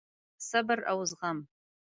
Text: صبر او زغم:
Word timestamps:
صبر 0.49 0.77
او 0.91 0.99
زغم: 1.11 1.37